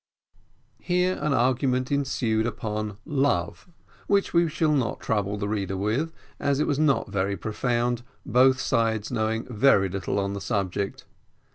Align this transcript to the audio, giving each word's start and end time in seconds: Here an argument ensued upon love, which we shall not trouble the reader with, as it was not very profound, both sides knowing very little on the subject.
Here 0.79 1.13
an 1.21 1.31
argument 1.31 1.91
ensued 1.91 2.47
upon 2.47 2.97
love, 3.05 3.67
which 4.07 4.33
we 4.33 4.49
shall 4.49 4.71
not 4.73 4.99
trouble 4.99 5.37
the 5.37 5.47
reader 5.47 5.77
with, 5.77 6.11
as 6.39 6.59
it 6.59 6.65
was 6.65 6.79
not 6.79 7.09
very 7.11 7.37
profound, 7.37 8.01
both 8.25 8.59
sides 8.59 9.11
knowing 9.11 9.45
very 9.47 9.89
little 9.89 10.17
on 10.17 10.33
the 10.33 10.41
subject. 10.41 11.05